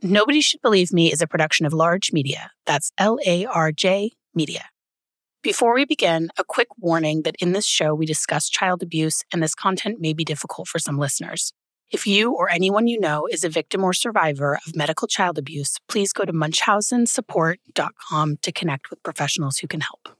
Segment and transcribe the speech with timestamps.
[0.00, 2.52] Nobody Should Believe Me is a production of Larj Media.
[2.66, 4.66] That's L A R J Media.
[5.42, 9.42] Before we begin, a quick warning that in this show we discuss child abuse and
[9.42, 11.52] this content may be difficult for some listeners.
[11.90, 15.78] If you or anyone you know is a victim or survivor of medical child abuse,
[15.88, 20.10] please go to munchausensupport.com to connect with professionals who can help.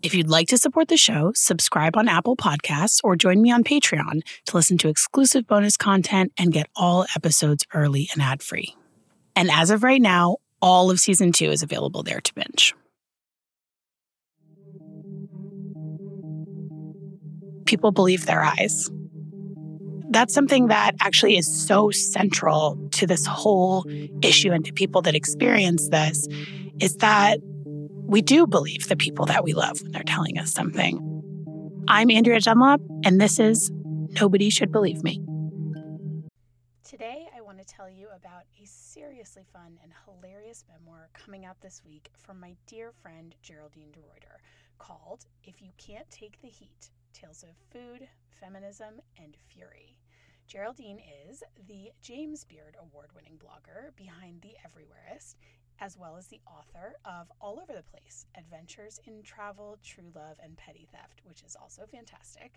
[0.00, 3.64] If you'd like to support the show, subscribe on Apple Podcasts or join me on
[3.64, 8.76] Patreon to listen to exclusive bonus content and get all episodes early and ad free.
[9.34, 12.76] And as of right now, all of season two is available there to binge.
[17.66, 18.88] People believe their eyes.
[20.10, 23.84] That's something that actually is so central to this whole
[24.22, 26.28] issue and to people that experience this
[26.80, 27.40] is that
[28.08, 30.96] we do believe the people that we love when they're telling us something.
[31.88, 33.70] I'm Andrea Dunlop, and this is
[34.18, 35.20] Nobody Should Believe Me.
[36.84, 41.60] Today, I want to tell you about a seriously fun and hilarious memoir coming out
[41.60, 44.38] this week from my dear friend Geraldine DeRuyter
[44.78, 48.08] called If You Can't Take the Heat Tales of Food,
[48.40, 49.98] Feminism, and Fury.
[50.46, 55.34] Geraldine is the James Beard award winning blogger behind The Everywhereist
[55.80, 60.38] as well as the author of All Over the Place Adventures in Travel, True Love,
[60.42, 62.54] and Petty Theft, which is also fantastic.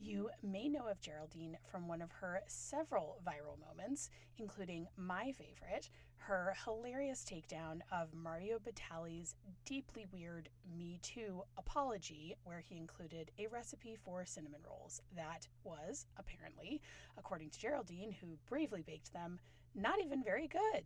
[0.00, 5.90] You may know of Geraldine from one of her several viral moments, including my favorite,
[6.16, 9.34] her hilarious takedown of Mario Batali's
[9.64, 16.06] deeply weird Me Too apology, where he included a recipe for cinnamon rolls that was,
[16.16, 16.80] apparently,
[17.18, 19.40] according to Geraldine, who bravely baked them,
[19.74, 20.84] not even very good.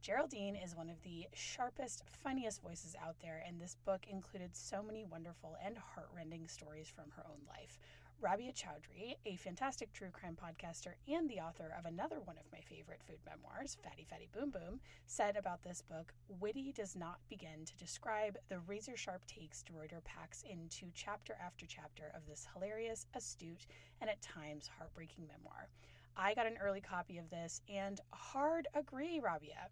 [0.00, 4.82] Geraldine is one of the sharpest, funniest voices out there, and this book included so
[4.82, 7.78] many wonderful and heartrending stories from her own life.
[8.18, 12.60] Rabia Chaudry, a fantastic true crime podcaster and the author of another one of my
[12.60, 17.66] favorite food memoirs, Fatty Fatty Boom Boom, said about this book witty does not begin
[17.66, 23.06] to describe the razor sharp takes DeRuyter packs into chapter after chapter of this hilarious,
[23.14, 23.66] astute,
[24.00, 25.68] and at times heartbreaking memoir.
[26.16, 29.68] I got an early copy of this and hard agree, Rabia.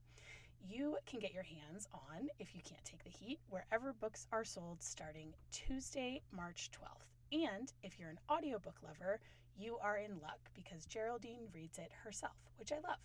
[0.66, 4.44] You can get your hands on If You Can't Take the Heat wherever books are
[4.44, 7.42] sold starting Tuesday, March 12th.
[7.50, 9.20] And if you're an audiobook lover,
[9.56, 12.98] you are in luck because Geraldine reads it herself, which I love.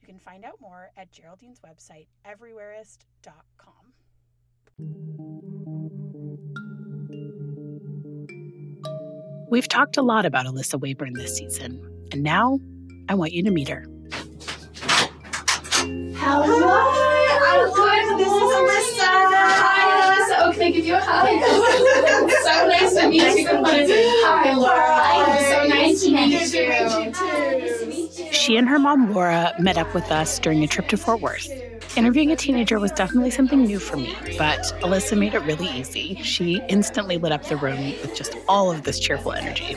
[0.00, 3.74] You can find out more at Geraldine's website, everywhereist.com.
[9.50, 11.80] We've talked a lot about Alyssa Waybourn this season,
[12.12, 12.58] and now
[13.08, 13.86] I want you to meet her.
[16.16, 16.68] Hello.
[17.40, 18.18] I'm good.
[18.18, 19.08] This is Alyssa.
[19.08, 20.36] Hi, Alyssa.
[20.40, 21.28] Oh, can I give you a hug?
[22.44, 23.48] so nice to meet you.
[24.26, 25.08] Hi, Laura.
[25.48, 26.10] So nice to
[27.86, 28.32] meet you.
[28.32, 31.48] She and her mom, Laura, met up with us during a trip to Fort Worth.
[31.96, 36.16] Interviewing a teenager was definitely something new for me, but Alyssa made it really easy.
[36.22, 39.76] She instantly lit up the room with just all of this cheerful energy.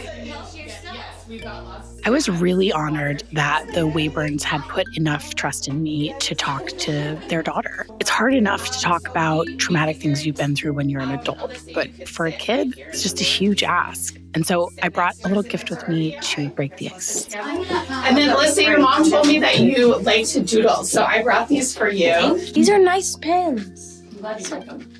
[2.03, 6.67] I was really honored that the Waybourns had put enough trust in me to talk
[6.79, 7.85] to their daughter.
[7.99, 11.57] It's hard enough to talk about traumatic things you've been through when you're an adult,
[11.73, 14.17] but for a kid, it's just a huge ask.
[14.33, 17.33] And so I brought a little gift with me to break the ice.
[17.33, 21.47] And then, Alyssa, your mom told me that you like to doodle, so I brought
[21.47, 22.39] these for you.
[22.51, 24.01] These are nice pens.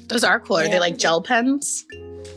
[0.08, 0.58] Those are cool.
[0.58, 1.86] Are they like gel pens?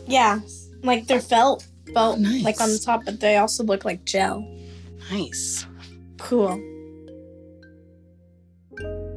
[0.07, 0.39] Yeah,
[0.83, 2.43] like they're felt, felt oh, Nice.
[2.43, 4.45] like on the top, but they also look like gel.
[5.09, 5.65] Nice.
[6.19, 6.61] Cool.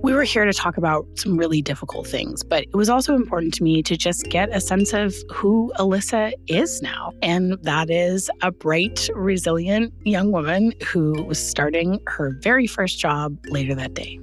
[0.05, 3.53] We were here to talk about some really difficult things, but it was also important
[3.55, 7.13] to me to just get a sense of who Alyssa is now.
[7.21, 13.37] And that is a bright, resilient young woman who was starting her very first job
[13.47, 14.21] later that day.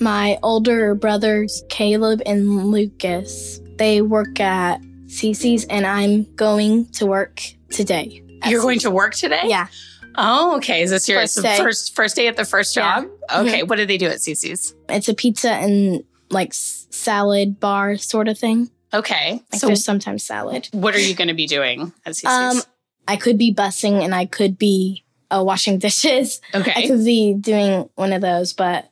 [0.00, 7.40] My older brothers, Caleb and Lucas, they work at CiCi's, and I'm going to work
[7.70, 8.22] today.
[8.46, 9.42] You're going to work today?
[9.44, 9.66] Yeah.
[10.16, 10.82] Oh, okay.
[10.82, 11.56] Is this your First day.
[11.58, 13.02] first first day at the first Yeah.
[13.02, 13.10] job?
[13.46, 13.62] Okay.
[13.62, 14.74] What do they do at CiCi's?
[14.88, 18.70] It's a pizza and like salad bar sort of thing.
[18.92, 19.42] Okay.
[19.52, 20.68] Like so there's sometimes salad.
[20.72, 22.56] what are you going to be doing at CiCi's?
[22.56, 22.62] Um,
[23.06, 26.40] I could be bussing and I could be uh, washing dishes.
[26.54, 26.72] Okay.
[26.74, 28.90] I could be doing one of those, but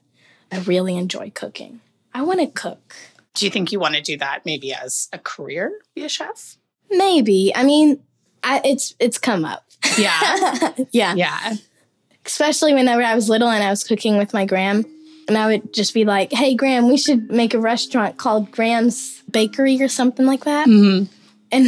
[0.53, 1.81] I really enjoy cooking.
[2.15, 2.95] I want to cook.
[3.35, 6.57] Do you think you want to do that maybe as a career, be a chef?
[6.91, 7.53] Maybe.
[7.55, 8.03] I mean,
[8.43, 9.65] I, it's it's come up.
[9.97, 10.73] Yeah.
[10.91, 11.15] yeah.
[11.15, 11.55] yeah.
[12.25, 14.85] Especially whenever I was little and I was cooking with my gram,
[15.29, 19.23] and I would just be like, "Hey, Graham, we should make a restaurant called Graham's
[19.31, 21.05] Bakery or something like that." hmm
[21.51, 21.67] And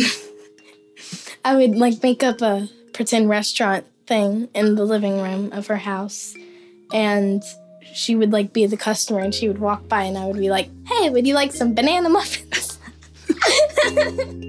[1.44, 5.76] I would like make up a pretend restaurant thing in the living room of her
[5.78, 6.34] house,
[6.92, 7.42] and
[7.94, 10.50] she would like be the customer and she would walk by and I would be
[10.50, 12.78] like, "Hey, would you like some banana muffins?"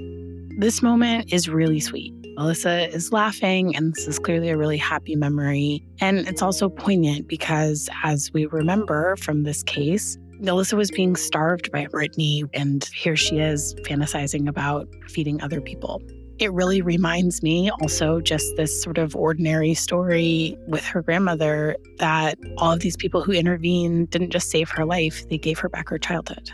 [0.61, 2.13] this moment is really sweet.
[2.37, 5.83] Alyssa is laughing, and this is clearly a really happy memory.
[5.99, 11.71] And it's also poignant because, as we remember from this case, Alyssa was being starved
[11.71, 15.99] by Brittany, and here she is fantasizing about feeding other people.
[16.37, 22.37] It really reminds me also just this sort of ordinary story with her grandmother that
[22.57, 25.89] all of these people who intervened didn't just save her life, they gave her back
[25.89, 26.51] her childhood.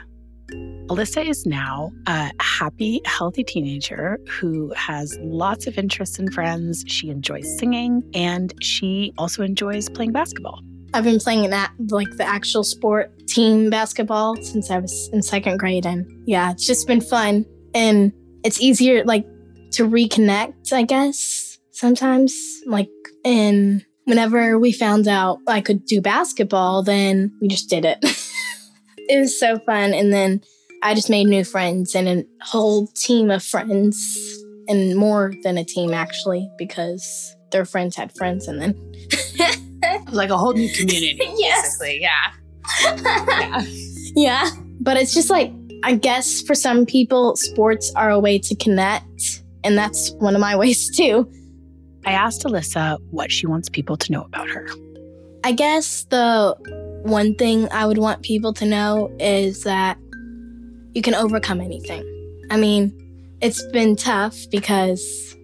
[0.88, 6.84] Alyssa is now a happy, healthy teenager who has lots of interests and friends.
[6.88, 10.62] She enjoys singing and she also enjoys playing basketball.
[10.94, 15.58] I've been playing that like the actual sport team basketball since I was in second
[15.58, 18.14] grade and yeah, it's just been fun and
[18.44, 19.26] it's easier like
[19.72, 22.90] to reconnect, I guess, sometimes like
[23.26, 28.04] and whenever we found out I could do basketball, then we just did it.
[29.10, 30.42] it was so fun and then
[30.84, 34.18] I just made new friends and a whole team of friends,
[34.68, 40.38] and more than a team actually, because their friends had friends, and then like a
[40.38, 41.78] whole new community, yes.
[41.78, 42.02] basically.
[42.02, 42.32] Yeah.
[43.02, 43.66] yeah.
[44.16, 44.50] yeah.
[44.80, 45.52] But it's just like,
[45.84, 50.42] I guess for some people, sports are a way to connect, and that's one of
[50.42, 51.32] my ways too.
[52.06, 54.68] I asked Alyssa what she wants people to know about her.
[55.44, 56.56] I guess the
[57.08, 59.98] one thing I would want people to know is that
[60.94, 62.04] you can overcome anything.
[62.50, 62.94] I mean,
[63.42, 65.36] it's been tough because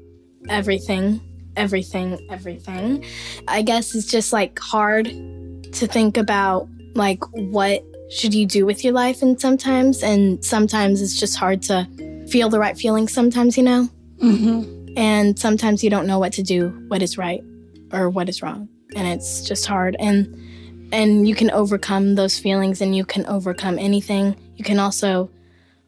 [0.50, 1.22] everything,
[1.56, 3.06] everything, everything.
[3.48, 8.84] I guess it's just like hard to think about like what should you do with
[8.84, 11.88] your life and sometimes and sometimes it's just hard to
[12.28, 13.90] feel the right feelings sometimes, you know?
[14.18, 14.94] Mm-hmm.
[14.98, 17.44] And sometimes you don't know what to do, what is right
[17.92, 18.70] or what is wrong.
[18.96, 20.28] And it's just hard and
[20.94, 24.36] and you can overcome those feelings and you can overcome anything.
[24.56, 25.30] You can also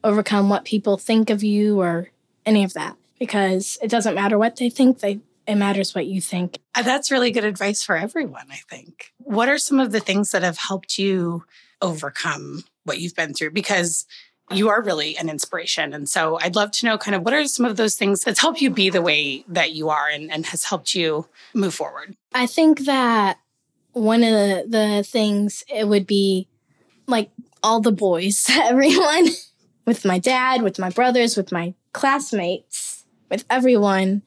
[0.03, 2.09] overcome what people think of you or
[2.45, 6.21] any of that because it doesn't matter what they think they it matters what you
[6.21, 6.57] think.
[6.73, 9.13] Uh, that's really good advice for everyone i think.
[9.19, 11.45] What are some of the things that have helped you
[11.83, 13.51] overcome what you've been through?
[13.51, 14.07] Because
[14.51, 15.93] you are really an inspiration.
[15.93, 18.39] And so i'd love to know kind of what are some of those things that's
[18.39, 22.15] helped you be the way that you are and, and has helped you move forward?
[22.33, 23.37] I think that
[23.95, 26.49] one of the, the things it would be
[27.07, 27.31] like
[27.63, 29.29] all the boys everyone
[29.85, 34.21] with my dad, with my brothers, with my classmates, with everyone.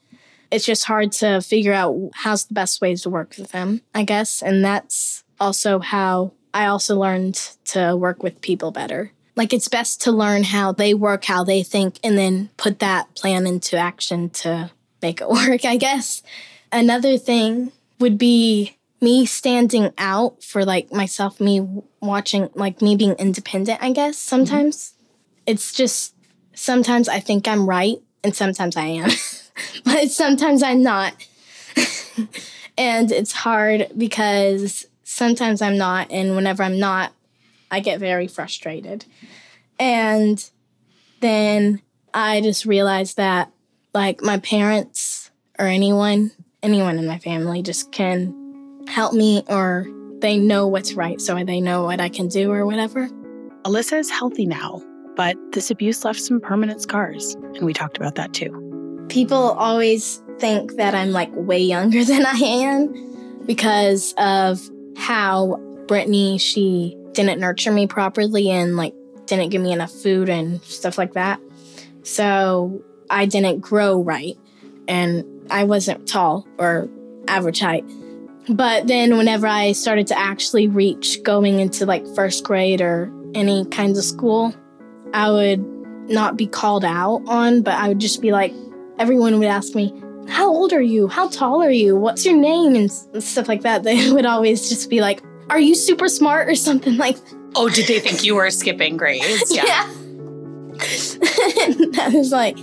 [0.49, 4.03] It's just hard to figure out how's the best ways to work with them, I
[4.03, 4.41] guess.
[4.41, 9.11] And that's also how I also learned to work with people better.
[9.35, 13.13] Like it's best to learn how they work, how they think, and then put that
[13.13, 16.23] plan into action to make it work, I guess.
[16.71, 21.67] Another thing would be me standing out for like myself, me
[22.01, 24.77] watching, like me being independent, I guess, sometimes.
[24.77, 24.99] Mm-hmm
[25.49, 26.13] it's just
[26.53, 29.09] sometimes I think I'm right and sometimes I am,
[29.83, 31.13] but sometimes I'm not.
[32.77, 36.11] and it's hard because sometimes I'm not.
[36.11, 37.13] And whenever I'm not,
[37.71, 39.05] I get very frustrated.
[39.79, 40.47] And
[41.19, 41.81] then
[42.13, 43.51] I just realized that,
[43.95, 46.29] like, my parents or anyone,
[46.61, 48.38] anyone in my family just can
[48.89, 49.87] help me or
[50.19, 51.21] they know what's right.
[51.21, 53.07] So they know what I can do or whatever.
[53.65, 54.83] Alyssa is healthy now
[55.19, 59.05] but this abuse left some permanent scars, and we talked about that too.
[59.09, 64.61] People always think that I'm like way younger than I am because of
[64.95, 65.57] how
[65.89, 68.93] Brittany, she didn't nurture me properly and like
[69.25, 71.41] didn't give me enough food and stuff like that.
[72.03, 74.37] So I didn't grow right
[74.87, 76.87] and I wasn't tall or
[77.27, 77.83] average height.
[78.49, 83.65] But then whenever I started to actually reach going into like first grade or any
[83.65, 84.55] kinds of school,
[85.13, 85.59] I would
[86.09, 88.53] not be called out on, but I would just be like,
[88.97, 89.93] everyone would ask me,
[90.27, 91.07] How old are you?
[91.07, 91.95] How tall are you?
[91.95, 92.75] What's your name?
[92.75, 93.83] And stuff like that.
[93.89, 97.35] They would always just be like, Are you super smart or something like that?
[97.55, 99.55] Oh, did they think you were skipping grades?
[99.55, 99.65] Yeah.
[99.65, 99.87] yeah.
[102.01, 102.57] I was like,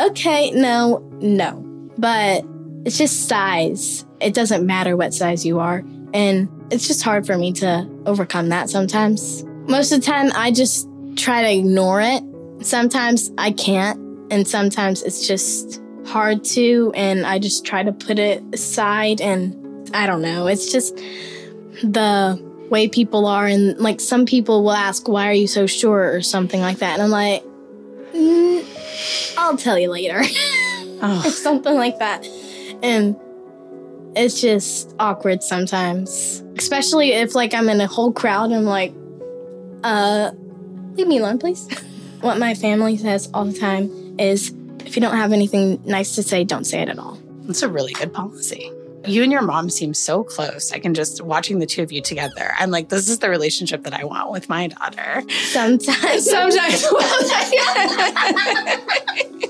[0.00, 1.64] Okay, no, no.
[1.98, 2.44] But
[2.84, 4.04] it's just size.
[4.20, 5.84] It doesn't matter what size you are.
[6.12, 9.44] And it's just hard for me to overcome that sometimes.
[9.66, 12.22] Most of the time, I just try to ignore it.
[12.60, 13.98] Sometimes I can't,
[14.30, 19.20] and sometimes it's just hard to, and I just try to put it aside.
[19.20, 20.96] And I don't know, it's just
[21.82, 23.46] the way people are.
[23.46, 26.14] And like some people will ask, Why are you so short?
[26.14, 26.94] or something like that.
[26.94, 27.44] And I'm like,
[28.12, 30.20] mm, I'll tell you later,
[31.02, 31.22] oh.
[31.24, 32.26] or something like that.
[32.82, 33.16] And
[34.16, 36.42] it's just awkward sometimes.
[36.56, 38.94] Especially if like I'm in a whole crowd and I'm like,
[39.84, 40.32] uh,
[40.94, 41.68] leave me alone, please.
[42.20, 44.52] what my family says all the time is
[44.84, 47.18] if you don't have anything nice to say, don't say it at all.
[47.42, 48.72] That's a really good policy.
[49.06, 50.72] You and your mom seem so close.
[50.72, 52.52] I can just watching the two of you together.
[52.58, 55.22] I'm like, this is the relationship that I want with my daughter.
[55.44, 56.24] Sometimes.
[56.30, 56.84] Sometimes.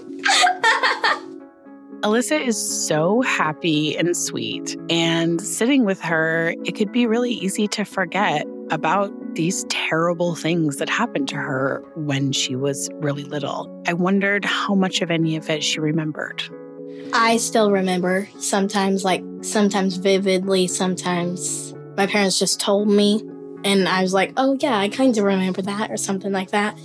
[2.02, 4.76] Alyssa is so happy and sweet.
[4.88, 10.76] And sitting with her, it could be really easy to forget about these terrible things
[10.76, 13.83] that happened to her when she was really little.
[13.88, 16.45] I wondered how much of any of it she remembered.
[17.12, 23.25] I still remember sometimes, like sometimes vividly, sometimes my parents just told me,
[23.64, 26.78] and I was like, oh, yeah, I kind of remember that or something like that.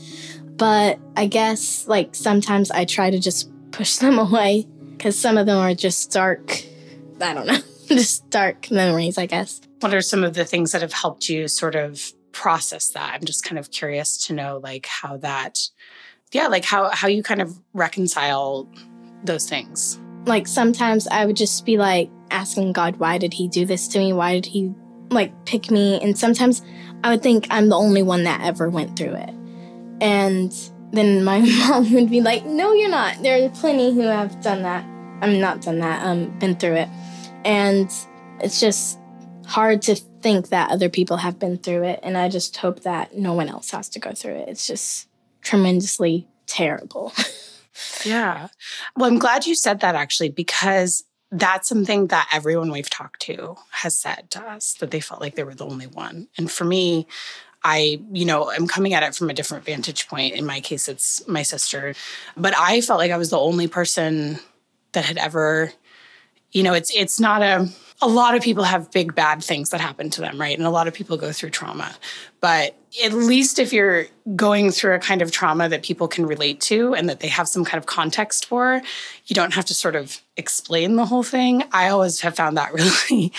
[0.58, 4.65] But I guess, like, sometimes I try to just push them away
[5.03, 6.63] because some of them are just dark,
[7.19, 9.60] I don't know, just dark memories, I guess.
[9.81, 13.13] What are some of the things that have helped you sort of process that?
[13.13, 15.60] I'm just kind of curious to know, like, how that,
[16.31, 18.69] yeah, like how, how you kind of reconcile
[19.25, 23.65] those things like sometimes I would just be like asking God, why did he do
[23.65, 24.13] this to me?
[24.13, 24.74] Why did he
[25.10, 26.00] like pick me?
[26.01, 26.62] And sometimes
[27.03, 29.33] I would think I'm the only one that ever went through it.
[30.00, 30.53] And
[30.91, 33.22] then my mom would be like, no, you're not.
[33.22, 34.86] There are plenty who have done that.
[35.24, 36.89] I'm not done that, um, been through it.
[37.46, 37.92] And
[38.39, 39.00] it's just
[39.46, 42.00] hard to think that other people have been through it.
[42.03, 44.50] And I just hope that no one else has to go through it.
[44.50, 45.08] It's just
[45.42, 47.13] tremendously terrible.
[48.06, 48.50] Yeah.
[48.96, 53.56] Well, I'm glad you said that actually, because that's something that everyone we've talked to
[53.72, 56.27] has said to us that they felt like they were the only one.
[56.38, 57.08] And for me,
[57.63, 60.36] I, you know, I'm coming at it from a different vantage point.
[60.36, 61.96] In my case, it's my sister.
[62.38, 64.39] But I felt like I was the only person
[64.93, 65.71] that had ever,
[66.51, 67.67] you know, it's it's not a
[68.03, 70.57] a lot of people have big bad things that happen to them, right?
[70.57, 71.95] And a lot of people go through trauma.
[72.41, 76.59] But at least if you're going through a kind of trauma that people can relate
[76.62, 78.81] to and that they have some kind of context for,
[79.25, 81.63] you don't have to sort of explain the whole thing.
[81.71, 82.73] I always have found that
[83.09, 83.31] really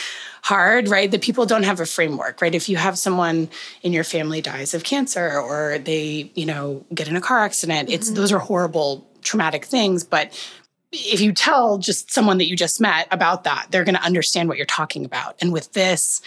[0.42, 1.10] hard, right?
[1.10, 2.54] That people don't have a framework, right?
[2.54, 3.50] If you have someone
[3.82, 7.90] in your family dies of cancer or they, you know, get in a car accident,
[7.90, 8.16] it's mm-hmm.
[8.16, 10.32] those are horrible traumatic things, but
[10.94, 14.48] if you tell just someone that you just met about that, they're going to understand
[14.48, 15.36] what you're talking about.
[15.40, 16.20] And with this,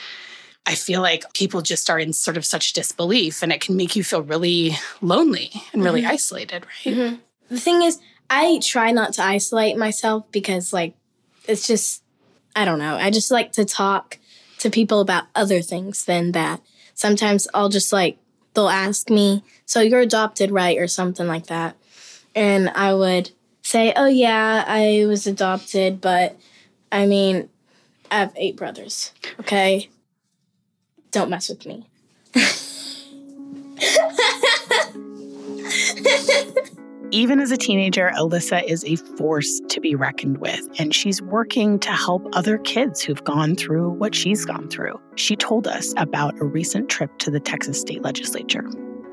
[0.66, 3.96] I feel like people just are in sort of such disbelief and it can make
[3.96, 6.12] you feel really lonely and really mm-hmm.
[6.12, 6.96] isolated, right?
[6.96, 7.16] Mm-hmm.
[7.50, 10.96] The thing is, I try not to isolate myself because, like,
[11.48, 12.04] it's just,
[12.56, 12.98] I don't know.
[12.98, 14.20] I just like to talk
[14.60, 16.62] to people about other things than that.
[16.94, 18.18] Sometimes I'll just like,
[18.54, 20.78] they'll ask me, So you're adopted, right?
[20.78, 21.76] Or something like that.
[22.34, 23.32] And I would
[23.68, 26.38] say, oh, yeah, I was adopted, but
[26.90, 27.50] I mean,
[28.10, 29.90] I have eight brothers, okay?
[31.12, 31.86] Don't mess with me.
[37.12, 41.78] Even as a teenager, Alyssa is a force to be reckoned with, and she's working
[41.80, 44.98] to help other kids who've gone through what she's gone through.
[45.16, 48.64] She told us about a recent trip to the Texas state legislature.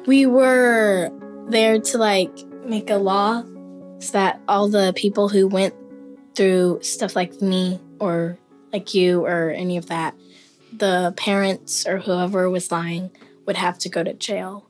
[0.06, 1.10] We were
[1.48, 2.30] there to like
[2.64, 3.42] make a law
[4.12, 5.74] that all the people who went
[6.34, 8.38] through stuff like me or
[8.72, 10.14] like you or any of that,
[10.72, 13.10] the parents or whoever was lying
[13.46, 14.68] would have to go to jail.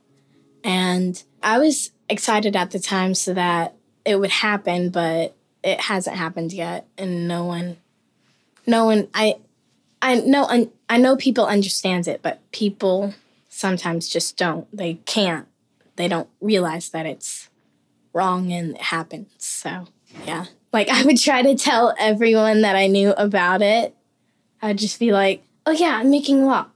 [0.63, 6.15] And I was excited at the time so that it would happen, but it hasn't
[6.15, 6.87] happened yet.
[6.97, 7.77] And no one,
[8.67, 9.35] no one, I,
[10.01, 13.13] I know, I know people understands it, but people
[13.49, 14.67] sometimes just don't.
[14.75, 15.47] They can't.
[15.95, 17.49] They don't realize that it's
[18.15, 19.29] wrong and it happens.
[19.37, 19.87] So,
[20.25, 20.45] yeah.
[20.71, 23.95] Like, I would try to tell everyone that I knew about it.
[24.61, 26.67] I'd just be like, oh, yeah, I'm making law.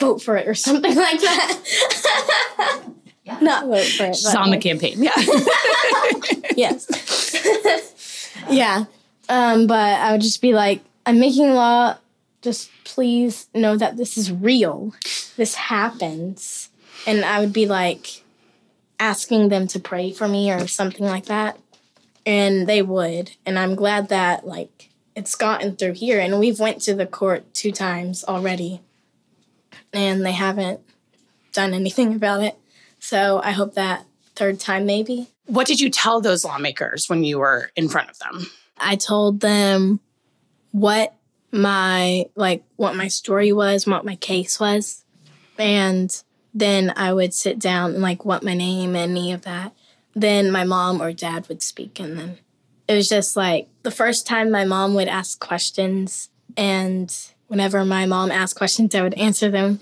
[0.00, 2.82] Vote for it or something like that.
[3.24, 3.38] yeah.
[3.40, 4.16] Not vote for it.
[4.16, 5.02] She's on the campaign.
[5.02, 5.12] Yeah.
[6.56, 8.32] yes.
[8.50, 8.84] yeah.
[9.28, 11.96] Um, but I would just be like, I'm making law.
[12.40, 14.94] Just please know that this is real.
[15.36, 16.70] This happens.
[17.06, 18.22] And I would be like,
[18.98, 21.58] asking them to pray for me or something like that.
[22.26, 23.32] And they would.
[23.46, 27.52] And I'm glad that like it's gotten through here and we've went to the court
[27.54, 28.80] two times already.
[29.92, 30.80] And they haven't
[31.52, 32.56] done anything about it.
[32.98, 35.28] So I hope that third time maybe.
[35.46, 38.46] What did you tell those lawmakers when you were in front of them?
[38.78, 40.00] I told them
[40.72, 41.14] what
[41.50, 45.04] my like what my story was, what my case was.
[45.58, 46.14] And
[46.54, 49.72] then I would sit down and like what my name, and any of that.
[50.14, 52.38] Then my mom or dad would speak, and then
[52.88, 57.14] it was just like the first time my mom would ask questions, And
[57.46, 59.80] whenever my mom asked questions, I would answer them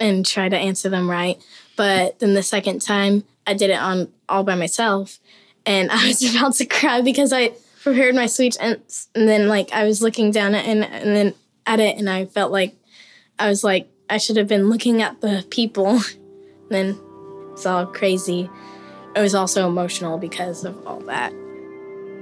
[0.00, 1.38] and try to answer them right.
[1.76, 5.18] But then the second time, I did it on all by myself,
[5.64, 8.80] and I was about to cry because I prepared my speech, and,
[9.14, 11.34] and then like I was looking down at and and then
[11.66, 12.74] at it, and I felt like
[13.38, 16.00] I was like I should have been looking at the people.
[16.70, 16.98] then
[17.52, 18.48] it's all crazy.
[19.14, 21.32] It was also emotional because of all that.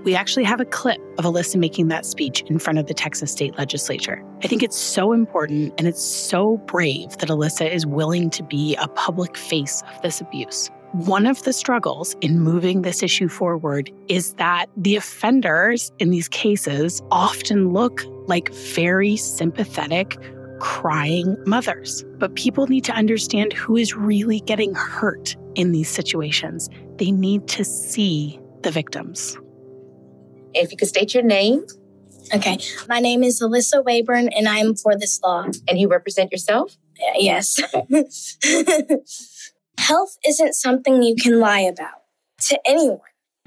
[0.05, 3.33] We actually have a clip of Alyssa making that speech in front of the Texas
[3.33, 4.23] state legislature.
[4.43, 8.76] I think it's so important and it's so brave that Alyssa is willing to be
[8.76, 10.71] a public face of this abuse.
[10.93, 16.29] One of the struggles in moving this issue forward is that the offenders in these
[16.29, 20.17] cases often look like very sympathetic,
[20.61, 22.05] crying mothers.
[22.19, 26.69] But people need to understand who is really getting hurt in these situations.
[26.97, 29.37] They need to see the victims.
[30.55, 31.65] If you could state your name
[32.33, 32.59] Okay,
[32.89, 35.47] my name is Alyssa Waybourn, and I am for this law.
[35.69, 36.77] and you represent yourself.
[36.99, 37.61] Uh, Yes.
[39.79, 42.03] Health isn't something you can lie about
[42.49, 43.01] to anyone.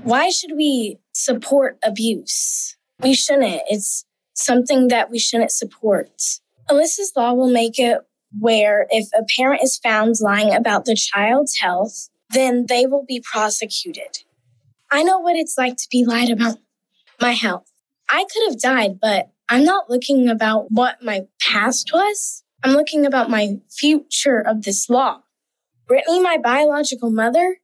[0.03, 2.75] Why should we support abuse?
[3.01, 3.61] We shouldn't.
[3.69, 6.39] It's something that we shouldn't support.
[6.69, 7.99] Alyssa's law will make it
[8.37, 13.23] where if a parent is found lying about the child's health, then they will be
[13.23, 14.23] prosecuted.
[14.91, 16.57] I know what it's like to be lied about
[17.21, 17.71] my health.
[18.09, 22.43] I could have died, but I'm not looking about what my past was.
[22.63, 25.21] I'm looking about my future of this law.
[25.87, 27.57] Brittany, my biological mother,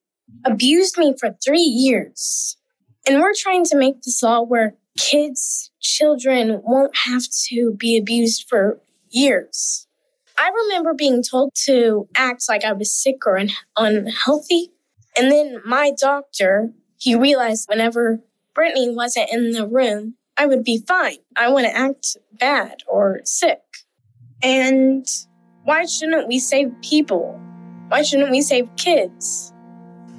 [0.46, 2.58] abused me for three years.
[3.08, 8.46] And we're trying to make this law where kids, children won't have to be abused
[8.48, 8.80] for
[9.14, 9.88] years.
[10.38, 14.72] I remember being told to act like I was sick or un- unhealthy.
[15.16, 18.20] And then my doctor, he realized whenever
[18.56, 21.18] Brittany wasn't in the room, I would be fine.
[21.36, 23.62] I wouldn't act bad or sick.
[24.42, 25.06] And
[25.64, 27.40] why shouldn't we save people?
[27.90, 29.54] Why shouldn't we save kids?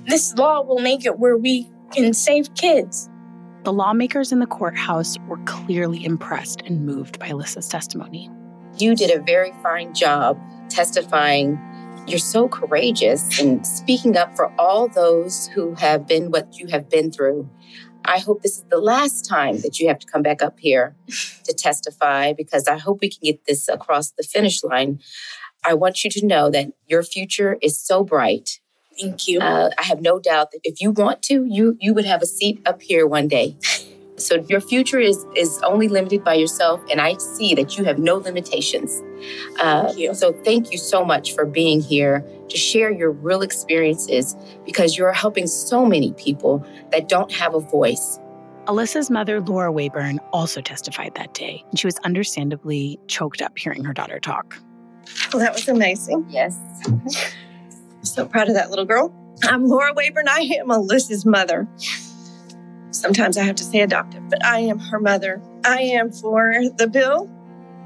[0.07, 3.11] This law will make it where we can save kids.
[3.65, 8.31] The lawmakers in the courthouse were clearly impressed and moved by Alyssa's testimony.
[8.77, 11.61] You did a very fine job testifying.
[12.07, 16.91] You're so courageous and speaking up for all those who have been what you have
[16.91, 17.49] been through.
[18.05, 20.95] I hope this is the last time that you have to come back up here
[21.45, 25.01] to testify because I hope we can get this across the finish line.
[25.65, 28.61] I want you to know that your future is so bright.
[29.01, 29.41] Thank you.
[29.41, 32.27] Uh, I have no doubt that if you want to, you you would have a
[32.27, 33.57] seat up here one day.
[34.17, 37.99] So your future is is only limited by yourself, and I see that you have
[37.99, 39.03] no limitations.
[39.59, 40.15] Uh, Thank you.
[40.15, 45.13] So thank you so much for being here to share your real experiences because you're
[45.13, 48.21] helping so many people that don't have a voice.
[48.67, 53.85] Alyssa's mother, Laura Waybourn, also testified that day, and she was understandably choked up hearing
[53.85, 54.59] her daughter talk.
[55.33, 56.25] Well, that was amazing.
[56.31, 56.59] Yes.
[58.03, 59.13] So proud of that little girl.
[59.43, 60.29] I'm Laura Waybourn.
[60.29, 61.69] I am Alyssa's mother.
[62.95, 65.43] Sometimes I have to say adoptive, but I am her mother.
[65.65, 67.29] I am for the bill.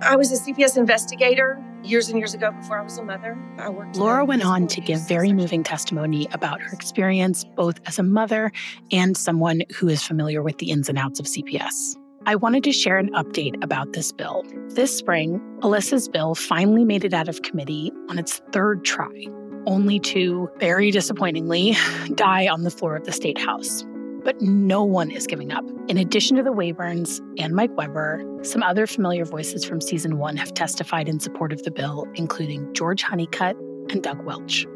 [0.03, 3.39] I was a CPS investigator years and years ago before I was a mother.
[3.57, 3.97] I worked.
[3.97, 8.53] Laura went on to give very moving testimony about her experience both as a mother
[8.93, 11.97] and someone who is familiar with the ins and outs of CPS.
[12.27, 14.45] I wanted to share an update about this bill.
[14.75, 19.27] This spring, Alyssa's bill finally made it out of committee on its third try,
[19.67, 21.77] only to, very disappointingly,
[22.15, 23.85] die on the floor of the State House.
[24.25, 25.65] But no one is giving up.
[25.89, 30.37] In addition to the Waybourns and Mike Weber, some other familiar voices from season one
[30.37, 33.57] have testified in support of the bill, including George Honeycutt
[33.91, 34.67] and Doug Welch.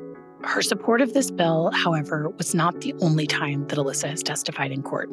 [0.44, 4.72] Her support of this bill, however, was not the only time that Alyssa has testified
[4.72, 5.08] in court.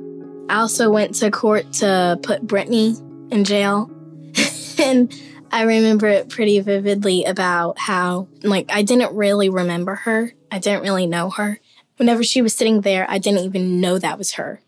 [0.50, 2.96] I also went to court to put Brittany
[3.30, 3.92] in jail.
[4.80, 5.14] and
[5.52, 10.32] I remember it pretty vividly about how, like, I didn't really remember her.
[10.52, 11.60] I didn't really know her.
[12.00, 14.62] Whenever she was sitting there, I didn't even know that was her.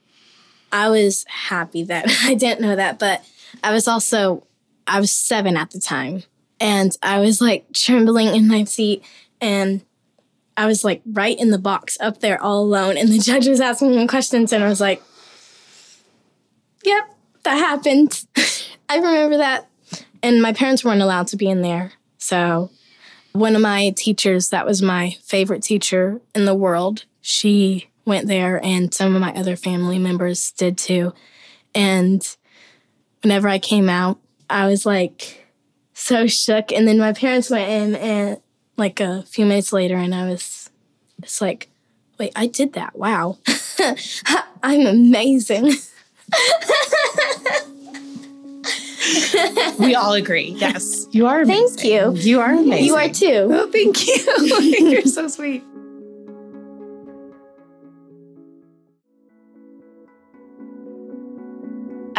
[0.72, 3.26] I was happy that I didn't know that, but
[3.64, 4.46] I was also,
[4.86, 6.24] I was seven at the time.
[6.60, 9.04] And I was like trembling in my seat.
[9.40, 9.82] And
[10.56, 12.98] I was like right in the box up there all alone.
[12.98, 14.54] And the judge was asking me questions.
[14.54, 15.02] And I was like,
[16.84, 18.26] Yep, that happened.
[18.90, 19.70] I remember that.
[20.24, 21.94] And my parents weren't allowed to be in there.
[22.18, 22.70] So,
[23.34, 28.64] one of my teachers, that was my favorite teacher in the world, she went there,
[28.64, 31.14] and some of my other family members did too.
[31.74, 32.36] And
[33.22, 35.48] whenever I came out, I was like
[35.94, 36.72] so shook.
[36.72, 38.42] And then my parents went in, and
[38.78, 40.70] like a few minutes later, and I was,
[41.22, 41.70] it's like,
[42.18, 42.98] wait, I did that.
[42.98, 43.38] Wow.
[44.64, 45.66] I'm amazing.
[49.80, 50.56] we all agree.
[50.58, 51.08] Yes.
[51.12, 51.78] You are amazing.
[51.78, 52.16] Thank you.
[52.16, 52.86] You are amazing.
[52.86, 53.50] You are too.
[53.52, 54.90] Oh, thank you.
[54.92, 55.64] You're so sweet.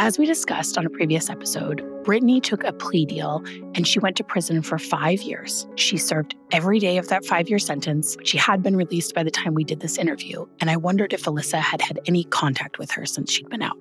[0.03, 3.41] As we discussed on a previous episode, Brittany took a plea deal
[3.77, 5.65] and she went to prison for five years.
[5.77, 8.17] She served every day of that five year sentence.
[8.25, 11.23] She had been released by the time we did this interview, and I wondered if
[11.23, 13.77] Alyssa had had any contact with her since she'd been out.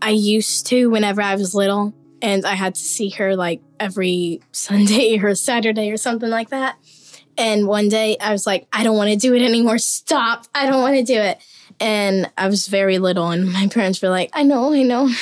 [0.00, 4.42] I used to whenever I was little, and I had to see her like every
[4.52, 6.76] Sunday or Saturday or something like that.
[7.36, 9.78] And one day I was like, I don't want to do it anymore.
[9.78, 10.46] Stop.
[10.54, 11.40] I don't want to do it.
[11.80, 15.10] And I was very little, and my parents were like, I know, I know.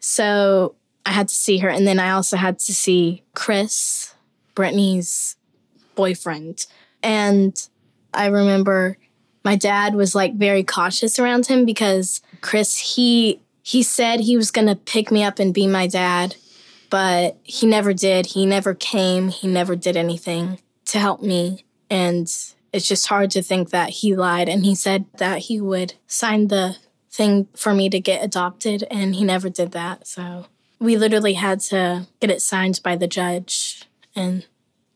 [0.00, 0.74] So
[1.06, 1.68] I had to see her.
[1.68, 4.14] And then I also had to see Chris,
[4.54, 5.36] Brittany's
[5.94, 6.66] boyfriend.
[7.02, 7.56] And
[8.12, 8.98] I remember
[9.44, 14.50] my dad was like very cautious around him because Chris, he he said he was
[14.50, 16.36] gonna pick me up and be my dad,
[16.88, 18.26] but he never did.
[18.26, 19.28] He never came.
[19.28, 21.64] He never did anything to help me.
[21.88, 22.26] And
[22.72, 24.48] it's just hard to think that he lied.
[24.48, 26.76] And he said that he would sign the
[27.10, 30.06] thing for me to get adopted, and he never did that.
[30.06, 30.46] So
[30.78, 33.84] we literally had to get it signed by the judge.
[34.16, 34.46] And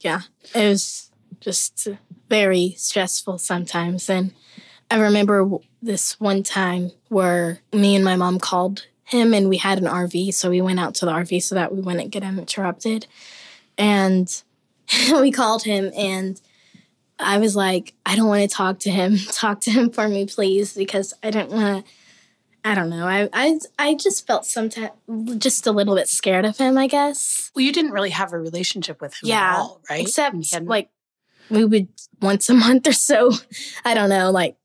[0.00, 0.22] yeah,
[0.55, 1.88] it was just
[2.29, 4.09] very stressful sometimes.
[4.09, 4.33] And
[4.90, 5.48] I remember
[5.83, 10.33] this one time where me and my mom called him and we had an RV.
[10.35, 13.07] So we went out to the RV so that we wouldn't get interrupted.
[13.77, 14.42] And
[15.12, 16.40] we called him and
[17.18, 19.16] I was like, I don't want to talk to him.
[19.33, 21.92] Talk to him for me, please, because I don't want to.
[22.66, 23.07] I don't know.
[23.07, 24.90] I I I just felt sometimes
[25.37, 26.79] just a little bit scared of him.
[26.79, 27.50] I guess.
[27.55, 30.03] Well, you didn't really have a relationship with him Yeah, at all, right?
[30.07, 30.88] Except like
[31.50, 31.88] we would
[32.22, 33.33] once a month or so.
[33.85, 34.57] I don't know, like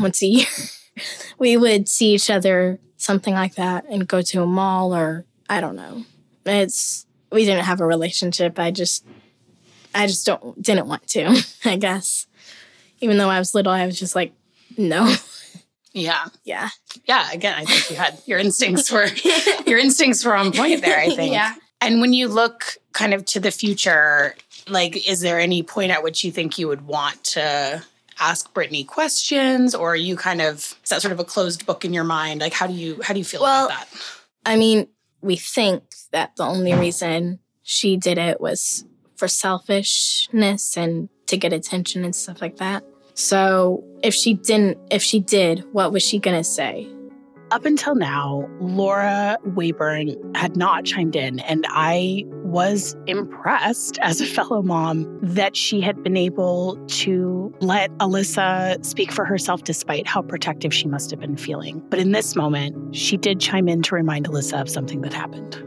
[0.00, 0.46] once a year,
[1.38, 5.60] we would see each other, something like that, and go to a mall or I
[5.60, 6.04] don't know.
[6.44, 8.58] It's we didn't have a relationship.
[8.58, 9.06] I just
[9.94, 11.44] I just don't didn't want to.
[11.64, 12.26] I guess
[13.00, 14.32] even though I was little, I was just like
[14.76, 15.14] no.
[15.96, 16.68] Yeah, Yeah.
[17.04, 17.32] yeah.
[17.32, 19.06] Again, I think you had your instincts were
[19.66, 20.98] your instincts were on point there.
[20.98, 21.32] I think.
[21.32, 21.54] Yeah.
[21.80, 24.34] And when you look kind of to the future,
[24.68, 27.82] like, is there any point at which you think you would want to
[28.18, 31.84] ask Brittany questions, or are you kind of is that sort of a closed book
[31.84, 32.40] in your mind?
[32.40, 33.88] Like, how do you how do you feel Well, about that?
[34.46, 34.88] I mean,
[35.20, 35.82] we think
[36.12, 38.84] that the only reason she did it was
[39.16, 42.84] for selfishness and to get attention and stuff like that.
[43.16, 46.86] So if she didn't, if she did, what was she gonna say?
[47.50, 54.26] Up until now, Laura Waybourn had not chimed in, and I was impressed as a
[54.26, 60.22] fellow mom that she had been able to let Alyssa speak for herself despite how
[60.22, 61.80] protective she must have been feeling.
[61.88, 65.62] But in this moment, she did chime in to remind Alyssa of something that happened.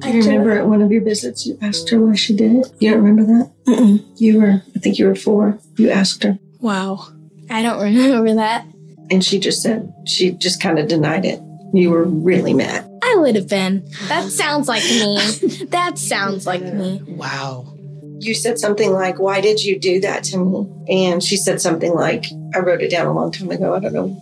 [0.00, 2.66] Do you remember at one of your visits you asked her why she did it?
[2.80, 3.52] You don't remember that?
[3.68, 4.04] Mm-mm.
[4.16, 5.60] You were, I think you were four.
[5.76, 7.08] You asked her, Wow.
[7.50, 8.64] I don't remember that.
[9.10, 11.38] and she just said she just kind of denied it.
[11.74, 12.88] You were really mad.
[13.02, 13.84] I would have been.
[14.08, 15.66] That sounds like me.
[15.70, 17.02] that sounds like me.
[17.08, 17.74] Wow.
[18.20, 21.92] You said something like, "Why did you do that to me?" And she said something
[21.92, 23.74] like, "I wrote it down a long time ago.
[23.74, 24.16] I don't know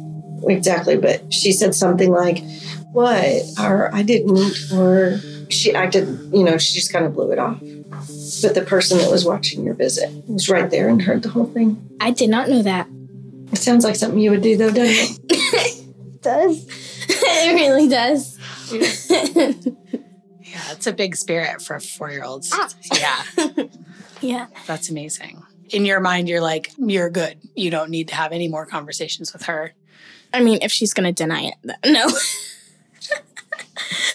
[0.48, 2.42] exactly, but she said something like,
[2.92, 6.06] "What?" or "I didn't," or she acted.
[6.32, 7.60] You know, she just kind of blew it off.
[8.42, 11.46] But the person that was watching your visit was right there and heard the whole
[11.46, 11.96] thing.
[12.00, 12.86] I did not know that.
[13.52, 16.22] It sounds like something you would do, though, doesn't it?
[16.22, 16.66] does.
[17.08, 18.38] it really does.
[18.72, 19.52] Yeah,
[20.72, 22.50] it's a big spirit for four year olds.
[22.52, 22.68] Ah.
[22.94, 23.64] Yeah,
[24.20, 24.46] yeah.
[24.66, 25.42] that's amazing.
[25.70, 27.38] In your mind, you're like, you're good.
[27.54, 29.72] You don't need to have any more conversations with her.
[30.32, 32.08] I mean, if she's gonna deny it, th- no.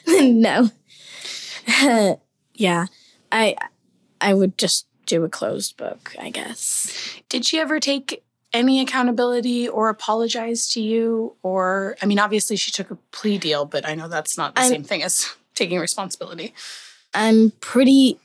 [0.05, 0.69] then no.
[2.53, 2.87] yeah,
[3.31, 3.55] I
[4.25, 6.91] I would just do a closed book, I guess.
[7.29, 11.35] Did she ever take any accountability or apologize to you?
[11.43, 14.61] Or, I mean, obviously she took a plea deal, but I know that's not the
[14.61, 16.53] I'm- same thing as taking responsibility.
[17.13, 18.19] I'm pretty.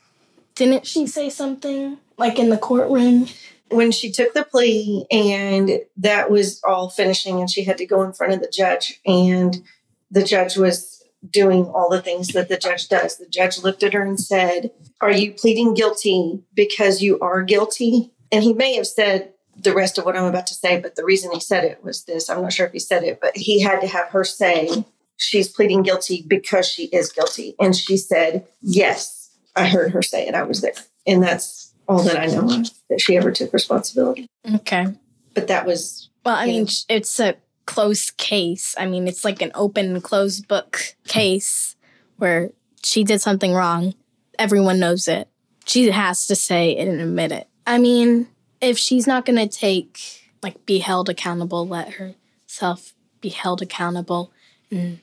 [0.55, 3.27] Didn't she say something like in the courtroom?
[3.69, 8.03] when she took the plea and that was all finishing and she had to go
[8.03, 9.63] in front of the judge and
[10.11, 13.17] the judge was doing all the things that the judge does.
[13.17, 18.11] The judge looked at her and said are you pleading guilty because you are guilty?
[18.31, 21.03] And he may have said the rest of what i'm about to say but the
[21.03, 22.29] reason he said it was this.
[22.29, 24.85] I'm not sure if he said it but he had to have her say
[25.17, 27.55] she's pleading guilty because she is guilty.
[27.59, 30.35] And she said yes i heard her say it.
[30.35, 30.73] I was there.
[31.05, 34.27] And that's all that I know of that she ever took responsibility.
[34.55, 34.87] Okay.
[35.33, 37.35] But that was Well, I mean, it's a
[37.75, 38.75] closed case.
[38.77, 41.75] I mean, it's like an open and closed book case
[42.17, 42.51] where
[42.83, 43.93] she did something wrong.
[44.37, 45.29] Everyone knows it.
[45.65, 47.47] She has to say it and admit it.
[47.65, 48.27] I mean,
[48.59, 49.99] if she's not going to take,
[50.43, 54.33] like, be held accountable, let herself be held accountable
[54.69, 54.99] and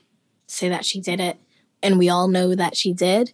[0.46, 1.38] say that she did it,
[1.82, 3.32] and we all know that she did.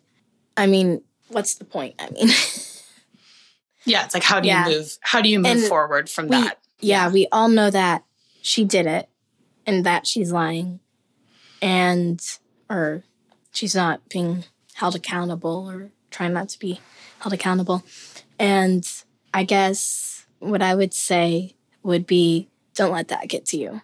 [0.56, 1.94] I mean, what's the point?
[1.98, 2.28] I mean,
[3.84, 4.68] yeah, it's like how do Yeah.
[4.68, 4.96] you move?
[5.00, 6.58] How do you move And forward from we- that?
[6.80, 8.04] yeah, we all know that
[8.42, 9.08] she did it
[9.66, 10.80] and that she's lying
[11.62, 12.20] and
[12.68, 13.02] or
[13.52, 16.80] she's not being held accountable or trying not to be
[17.20, 17.82] held accountable.
[18.38, 18.86] And
[19.32, 23.80] I guess what I would say would be don't let that get to you.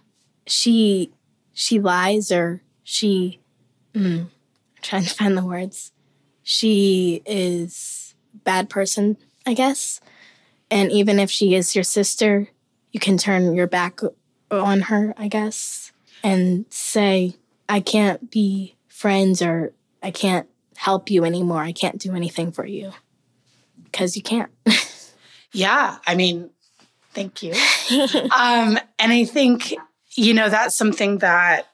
[0.46, 1.12] She
[1.52, 3.40] she lies or she
[3.94, 4.28] mm, I'm
[4.82, 5.92] trying to find the words.
[6.42, 8.14] She is
[8.44, 9.16] bad person,
[9.46, 10.00] I guess.
[10.70, 12.48] And even if she is your sister,
[12.92, 14.00] you can turn your back
[14.50, 17.34] on her, I guess, and say,
[17.68, 21.62] I can't be friends or I can't help you anymore.
[21.62, 22.92] I can't do anything for you.
[23.84, 24.50] Because you can't.
[25.52, 26.50] Yeah, I mean,
[27.12, 27.52] thank you.
[28.36, 29.74] um, and I think,
[30.14, 31.66] you know, that's something that,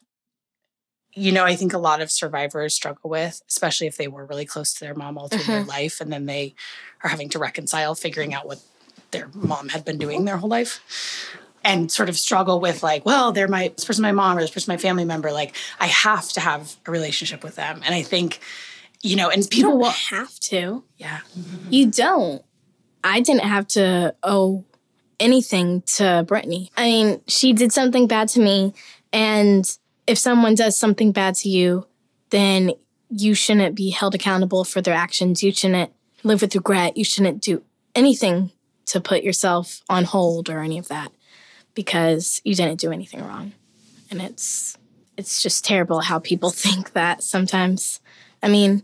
[1.14, 4.44] you know, I think a lot of survivors struggle with, especially if they were really
[4.44, 6.54] close to their mom all through their life and then they
[7.02, 8.60] are having to reconcile figuring out what
[9.10, 10.80] their mom had been doing their whole life.
[11.68, 14.52] And sort of struggle with like, well, they're my this person my mom or this
[14.52, 15.32] person my family member.
[15.32, 17.82] Like, I have to have a relationship with them.
[17.84, 18.38] And I think,
[19.02, 20.84] you know, and people don't will have to.
[20.96, 21.20] yeah.
[21.68, 22.42] You don't.
[23.02, 24.64] I didn't have to owe
[25.18, 26.70] anything to Brittany.
[26.76, 28.72] I mean, she did something bad to me.
[29.12, 29.68] And
[30.06, 31.86] if someone does something bad to you,
[32.30, 32.72] then
[33.10, 35.42] you shouldn't be held accountable for their actions.
[35.42, 36.96] You shouldn't live with regret.
[36.96, 37.62] You shouldn't do
[37.94, 38.52] anything
[38.86, 41.10] to put yourself on hold or any of that
[41.76, 43.52] because you didn't do anything wrong.
[44.10, 44.76] And it's
[45.16, 48.00] it's just terrible how people think that sometimes.
[48.42, 48.82] I mean,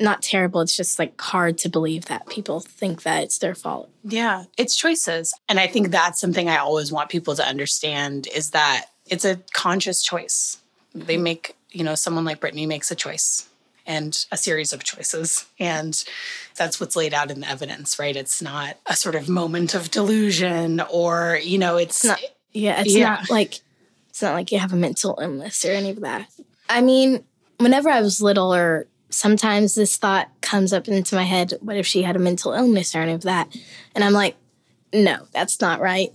[0.00, 0.60] not terrible.
[0.60, 3.88] It's just like hard to believe that people think that it's their fault.
[4.04, 5.32] Yeah, it's choices.
[5.48, 9.40] And I think that's something I always want people to understand is that it's a
[9.52, 10.58] conscious choice.
[10.94, 13.48] They make, you know, someone like Brittany makes a choice
[13.86, 15.46] and a series of choices.
[15.58, 16.02] And
[16.56, 18.14] that's what's laid out in the evidence, right?
[18.14, 22.20] It's not a sort of moment of delusion or, you know, it's, It's not.
[22.52, 23.08] Yeah, it's Yeah.
[23.08, 23.60] not like
[24.10, 26.28] it's not like you have a mental illness or any of that.
[26.68, 27.24] I mean,
[27.58, 31.86] whenever I was little, or sometimes this thought comes up into my head: what if
[31.86, 33.56] she had a mental illness or any of that?
[33.94, 34.36] And I'm like,
[34.92, 36.10] no, that's not right.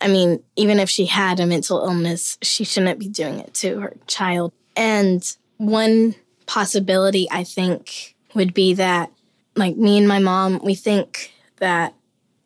[0.00, 3.80] I mean, even if she had a mental illness, she shouldn't be doing it to
[3.80, 4.52] her child.
[4.74, 5.22] And
[5.58, 6.14] one
[6.52, 9.10] possibility I think would be that,
[9.56, 11.94] like me and my mom, we think that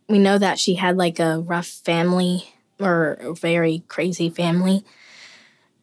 [0.09, 4.85] we know that she had like a rough family or a very crazy family.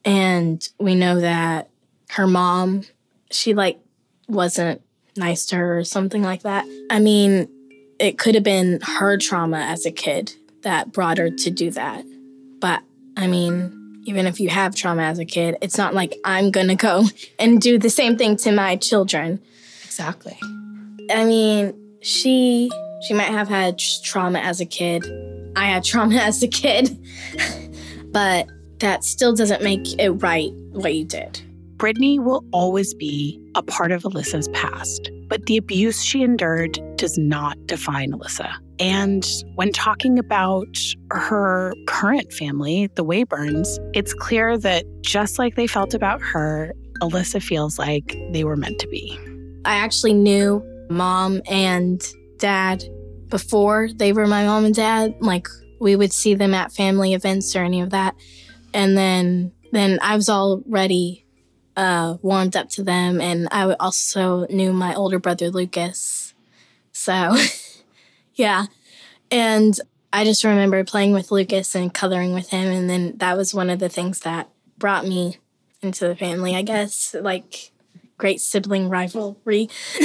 [0.06, 1.70] And we know that
[2.12, 2.84] her mom,
[3.30, 3.82] she like
[4.30, 4.82] wasn't
[5.18, 6.66] nice to her or something like that.
[6.90, 7.50] I mean,
[8.00, 10.32] it could have been her trauma as a kid
[10.62, 12.06] that brought her to do that.
[12.62, 12.84] But
[13.18, 16.76] I mean, even if you have trauma as a kid, it's not like I'm gonna
[16.76, 17.06] go
[17.40, 19.40] and do the same thing to my children.
[19.84, 20.38] exactly.
[21.12, 22.70] I mean, she
[23.08, 25.06] she might have had trauma as a kid.
[25.56, 26.98] I had trauma as a kid.
[28.12, 28.48] but
[28.80, 31.42] that still doesn't make it right what you did.
[31.78, 37.18] Brittany will always be a part of Alyssa's past, but the abuse she endured does
[37.18, 38.54] not define Alyssa.
[38.78, 40.78] And when talking about
[41.10, 47.42] her current family, the Waybourns, it's clear that just like they felt about her, Alyssa
[47.42, 49.20] feels like they were meant to be.
[49.66, 52.00] I actually knew mom and
[52.38, 52.84] dad
[53.30, 55.16] before they were my mom and dad.
[55.20, 55.48] Like
[55.82, 58.14] we would see them at family events or any of that.
[58.72, 61.23] And then then I was already
[61.76, 66.34] uh, warmed up to them, and I also knew my older brother Lucas.
[66.92, 67.36] So,
[68.36, 68.66] yeah,
[69.32, 69.80] and
[70.12, 73.70] I just remember playing with Lucas and coloring with him, and then that was one
[73.70, 75.38] of the things that brought me
[75.82, 76.56] into the family.
[76.56, 77.72] I guess like
[78.18, 79.70] great sibling rivalry.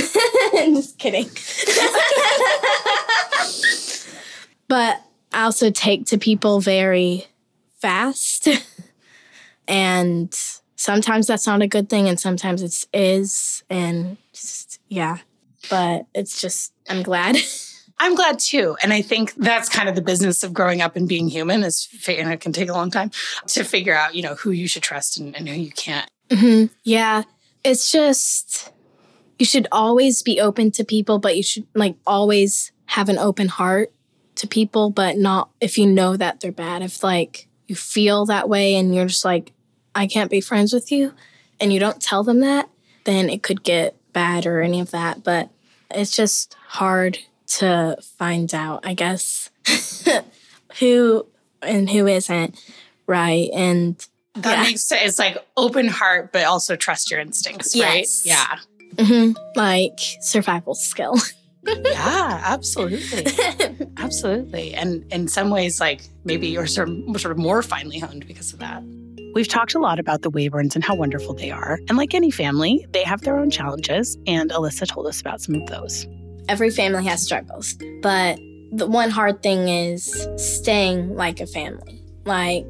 [0.53, 1.27] just kidding.
[4.69, 5.03] but
[5.33, 7.27] I also take to people very
[7.77, 8.49] fast.
[9.69, 10.35] and
[10.79, 15.19] sometimes that's not a good thing and sometimes it is and just, yeah.
[15.69, 17.37] But it's just I'm glad.
[18.01, 18.77] I'm glad too.
[18.81, 21.89] And I think that's kind of the business of growing up and being human is,
[22.09, 23.11] and it can take a long time
[23.49, 26.09] to figure out, you know, who you should trust and, and who you can't.
[26.33, 27.25] hmm Yeah.
[27.65, 28.71] It's just,
[29.37, 33.49] you should always be open to people, but you should like always have an open
[33.49, 33.93] heart
[34.37, 36.83] to people, but not if you know that they're bad.
[36.83, 39.53] If like you feel that way and you're just like,
[39.99, 41.13] I can't be friends with you,
[41.61, 42.69] and you don't tell them that,
[43.05, 45.51] then it could get bad or any of that, but
[45.91, 47.19] it's just hard
[47.59, 49.51] to find out, I guess,
[50.79, 51.27] who
[51.63, 52.59] and who isn't
[53.07, 53.49] right.
[53.53, 53.97] And
[54.35, 54.63] That yeah.
[54.63, 55.03] makes sense.
[55.05, 57.85] It's like open heart, but also trust your instincts, Yes.
[57.85, 58.09] right?
[58.25, 58.59] Yeah.
[59.05, 59.37] Mhm.
[59.57, 61.17] like survival skill.
[61.67, 63.27] Yeah, absolutely.
[63.99, 64.73] Absolutely.
[64.75, 68.55] And in some ways, like maybe you're sort of, sort of more finely honed because
[68.55, 68.83] of that.
[69.35, 71.79] We've talked a lot about the Waybourns and how wonderful they are.
[71.89, 74.19] And like any family, they have their own challenges.
[74.27, 76.07] And Alyssa told us about some of those.
[76.49, 78.39] Every family has struggles, but
[78.73, 82.03] the one hard thing is staying like a family.
[82.25, 82.67] Like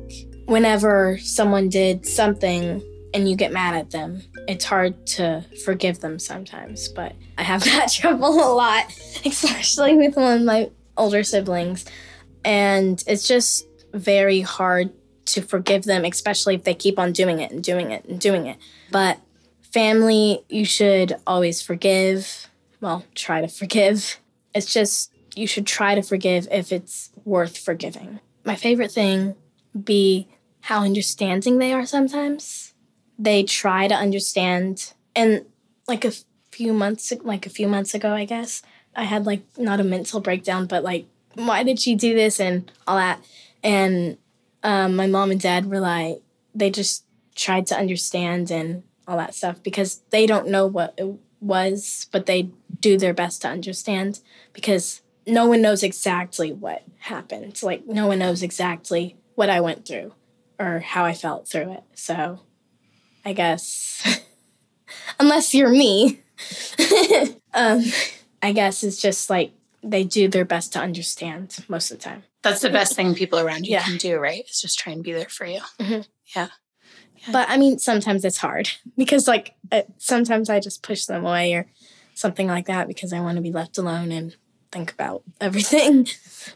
[0.46, 2.82] whenever someone did something
[3.14, 6.88] and you get mad at them, it's hard to forgive them sometimes.
[6.88, 8.84] But I have that trouble a lot,
[9.24, 11.84] especially with one of my older siblings.
[12.44, 14.90] And it's just very hard
[15.34, 18.46] to forgive them, especially if they keep on doing it and doing it and doing
[18.46, 18.56] it.
[18.90, 19.18] But
[19.62, 22.48] family, you should always forgive.
[22.80, 24.18] Well, try to forgive.
[24.54, 28.20] It's just you should try to forgive if it's worth forgiving.
[28.44, 29.36] My favorite thing
[29.84, 30.28] be
[30.62, 32.74] how understanding they are sometimes.
[33.18, 35.44] They try to understand and
[35.86, 36.12] like a
[36.50, 38.62] few months like a few months ago, I guess,
[38.94, 42.70] I had like not a mental breakdown, but like why did she do this and
[42.86, 43.24] all that.
[43.62, 44.18] And
[44.62, 46.22] um, my mom and dad were like
[46.54, 51.08] they just tried to understand and all that stuff because they don't know what it
[51.40, 54.20] was, but they do their best to understand
[54.52, 57.62] because no one knows exactly what happened.
[57.62, 60.14] Like no one knows exactly what I went through
[60.58, 61.84] or how I felt through it.
[61.94, 62.40] So
[63.24, 64.20] I guess
[65.20, 66.20] unless you're me,
[67.54, 67.84] um,
[68.42, 72.24] I guess it's just like they do their best to understand most of the time.
[72.42, 73.82] That's the best thing people around you Yeah.
[73.82, 74.44] can do, right?
[74.48, 75.60] Is just try and be there for you.
[76.36, 76.48] Yeah.
[77.32, 81.54] But I mean, sometimes it's hard because, like, uh, sometimes I just push them away
[81.54, 81.66] or
[82.14, 84.36] something like that because I want to be left alone and
[84.70, 86.06] think about everything.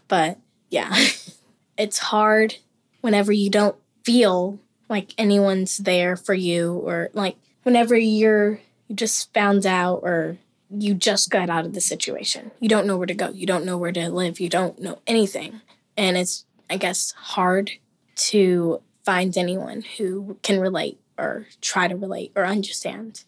[0.08, 0.38] But
[0.70, 0.94] yeah,
[1.76, 2.56] it's hard
[3.00, 9.32] whenever you don't feel like anyone's there for you or like whenever you're you just
[9.32, 10.36] found out or
[10.76, 12.50] you just got out of the situation.
[12.61, 13.30] You don't know where to go.
[13.30, 14.40] You don't know where to live.
[14.40, 15.61] You don't know anything.
[15.96, 17.72] And it's, I guess, hard
[18.14, 23.24] to find anyone who can relate or try to relate or understand,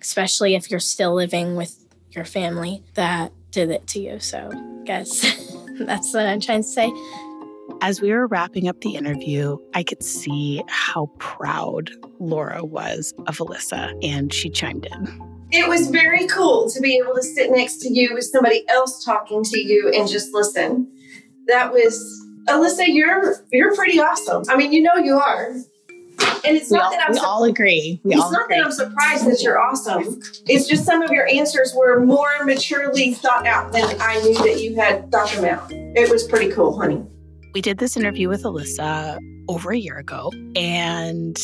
[0.00, 4.18] especially if you're still living with your family that did it to you.
[4.20, 5.20] So, I guess
[5.80, 6.92] that's what I'm trying to say.
[7.80, 13.38] As we were wrapping up the interview, I could see how proud Laura was of
[13.38, 15.31] Alyssa, and she chimed in.
[15.54, 19.04] It was very cool to be able to sit next to you with somebody else
[19.04, 20.88] talking to you and just listen.
[21.46, 22.00] That was
[22.48, 24.44] Alyssa, you're you're pretty awesome.
[24.48, 25.54] I mean, you know you are.
[26.44, 28.00] And it's We not all, that I'm we sur- all agree.
[28.02, 28.56] We it's all not agree.
[28.56, 30.20] that I'm surprised that you're awesome.
[30.46, 34.60] It's just some of your answers were more maturely thought out than I knew that
[34.60, 35.70] you had thought them out.
[35.70, 37.02] It was pretty cool, honey.
[37.54, 41.36] We did this interview with Alyssa over a year ago, and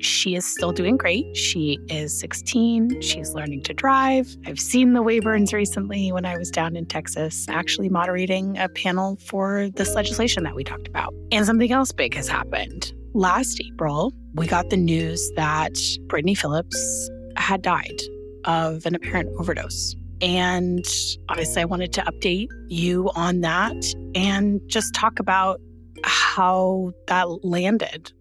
[0.00, 1.36] she is still doing great.
[1.36, 3.00] She is 16.
[3.00, 4.36] She's learning to drive.
[4.46, 9.16] I've seen the Waybourns recently when I was down in Texas, actually moderating a panel
[9.16, 11.14] for this legislation that we talked about.
[11.32, 12.92] And something else big has happened.
[13.14, 18.00] Last April, we got the news that Brittany Phillips had died
[18.44, 19.96] of an apparent overdose.
[20.20, 20.84] And
[21.28, 23.76] obviously, I wanted to update you on that
[24.14, 25.60] and just talk about
[26.04, 28.12] how that landed.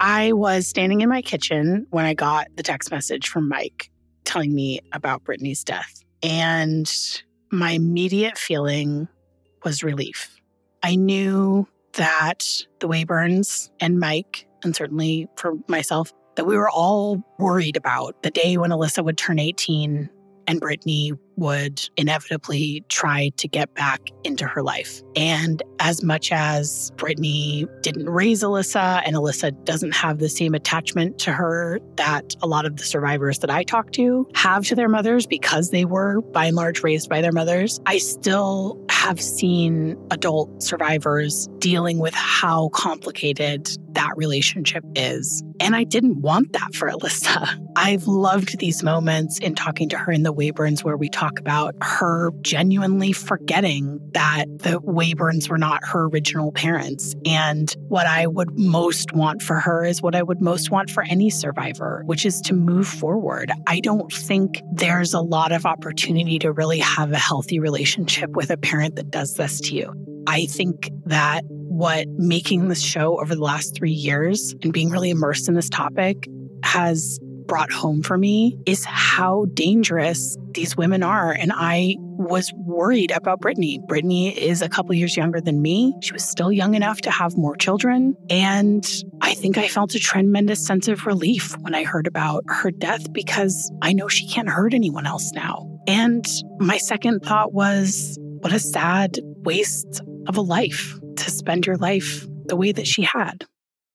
[0.00, 3.90] I was standing in my kitchen when I got the text message from Mike
[4.24, 6.02] telling me about Brittany's death.
[6.22, 6.90] And
[7.50, 9.08] my immediate feeling
[9.64, 10.40] was relief.
[10.82, 12.46] I knew that
[12.80, 18.30] the Waybourns and Mike, and certainly for myself, that we were all worried about the
[18.30, 20.10] day when Alyssa would turn 18
[20.46, 25.02] and Brittany would inevitably try to get back into her life.
[25.14, 31.18] And as much as Brittany didn't raise Alyssa and Alyssa doesn't have the same attachment
[31.20, 34.88] to her that a lot of the survivors that I talk to have to their
[34.88, 39.96] mothers because they were by and large raised by their mothers, I still have seen
[40.10, 45.42] adult survivors dealing with how complicated that relationship is.
[45.58, 47.66] And I didn't want that for Alyssa.
[47.76, 51.74] I've loved these moments in talking to her in the Waybourns where we talk about
[51.82, 57.14] her genuinely forgetting that the Waybourns were not her original parents.
[57.24, 61.02] And what I would most want for her is what I would most want for
[61.04, 63.50] any survivor, which is to move forward.
[63.66, 68.50] I don't think there's a lot of opportunity to really have a healthy relationship with
[68.50, 69.92] a parent that does this to you.
[70.26, 75.10] I think that what making this show over the last three years and being really
[75.10, 76.28] immersed in this topic
[76.64, 81.32] has brought home for me is how dangerous these women are.
[81.32, 83.80] And I was worried about Brittany.
[83.86, 85.94] Brittany is a couple years younger than me.
[86.02, 88.16] She was still young enough to have more children.
[88.30, 88.86] And
[89.20, 93.12] I think I felt a tremendous sense of relief when I heard about her death
[93.12, 95.68] because I know she can't hurt anyone else now.
[95.86, 96.26] And
[96.58, 102.26] my second thought was, what a sad waste of a life to spend your life
[102.46, 103.44] the way that she had.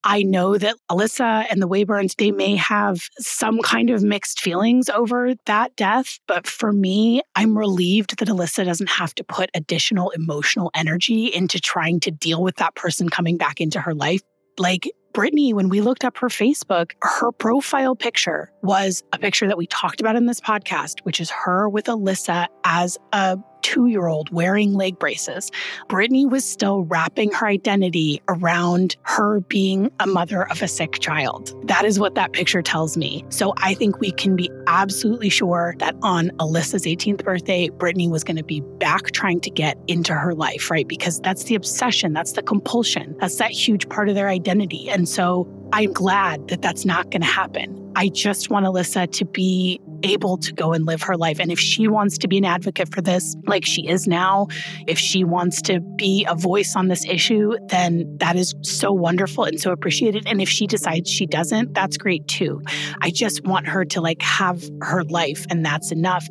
[0.04, 4.90] I know that Alyssa and the Waybourns, they may have some kind of mixed feelings
[4.90, 6.20] over that death.
[6.28, 11.60] But for me, I'm relieved that Alyssa doesn't have to put additional emotional energy into
[11.60, 14.22] trying to deal with that person coming back into her life.
[14.58, 19.58] Like Brittany, when we looked up her Facebook, her profile picture was a picture that
[19.58, 24.08] we talked about in this podcast, which is her with Alyssa as a two year
[24.08, 25.52] old wearing leg braces.
[25.88, 31.54] Brittany was still wrapping her identity around her being a mother of a sick child.
[31.68, 33.26] That is what that picture tells me.
[33.30, 38.24] So I think we can be absolutely sure that on Alyssa's 18th birthday, Brittany was
[38.24, 40.88] going to be back trying to get into her life, right?
[40.88, 44.90] Because that's the obsession, that's the compulsion, that's that huge part of their identity.
[44.90, 47.78] And so I'm glad that that's not going to happen.
[47.96, 51.40] I just want Alyssa to be able to go and live her life.
[51.40, 54.48] And if she wants to be an advocate for this, like she is now,
[54.88, 59.44] if she wants to be a voice on this issue, then that is so wonderful
[59.44, 60.26] and so appreciated.
[60.28, 62.62] And if she decides she doesn't, that's great too.
[63.02, 66.28] I just want her to like have her life, and that's enough.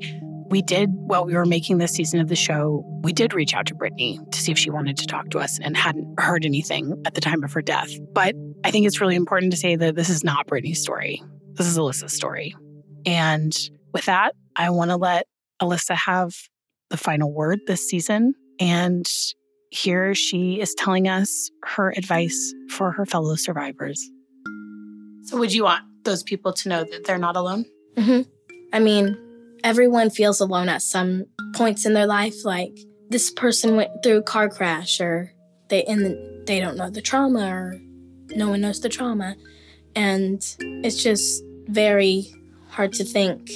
[0.49, 3.67] We did, while we were making this season of the show, we did reach out
[3.67, 7.01] to Brittany to see if she wanted to talk to us and hadn't heard anything
[7.07, 7.91] at the time of her death.
[8.13, 11.23] But I think it's really important to say that this is not Brittany's story.
[11.53, 12.57] This is Alyssa's story.
[13.07, 13.57] And
[13.93, 15.27] with that, I want to let
[15.61, 16.35] Alyssa have
[16.91, 18.35] the final word this season.
[18.59, 19.09] And
[19.71, 24.11] here she is telling us her advice for her fellow survivors.
[25.25, 27.65] So, would you want those people to know that they're not alone?
[27.97, 28.23] Mm-hmm.
[28.73, 29.17] I mean,
[29.63, 32.45] everyone feels alone at some points in their life.
[32.45, 32.77] Like
[33.11, 35.33] this person went through a car crash, or
[35.69, 37.77] they and they don't know the trauma, or
[38.31, 39.37] no one knows the trauma,
[39.95, 42.33] and it's just very
[42.71, 43.51] hard to think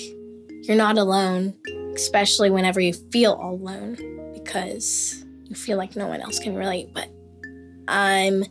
[0.62, 1.55] you're not alone,
[1.95, 3.97] especially whenever you feel all alone
[4.33, 6.89] because you feel like no one else can relate.
[6.93, 7.09] But
[7.89, 8.45] I'm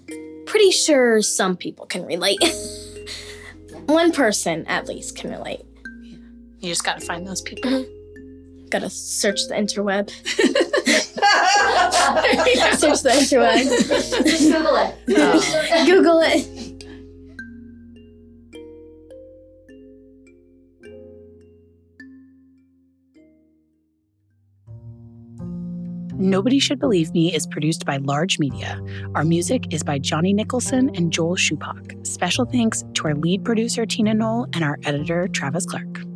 [0.45, 2.39] pretty sure some people can relate.
[3.85, 5.61] One person at least can relate.
[6.59, 7.69] You just got to find those people.
[7.69, 8.67] Mm-hmm.
[8.69, 10.09] Gotta search the interweb.
[12.77, 14.51] search the interweb.
[14.51, 14.95] Google it.
[15.09, 15.85] Oh.
[15.85, 16.47] Google it.
[26.23, 28.81] Nobody Should Believe Me is produced by Larj Media.
[29.13, 32.07] Our music is by Johnny Nicholson and Joel Schupak.
[32.07, 36.12] Special thanks to our lead producer, Tina Knoll, and our editor, Travis Clark.